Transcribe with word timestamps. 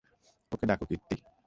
ওকে 0.51 0.65
ডাক, 0.69 0.79
কীর্তি! 0.89 1.15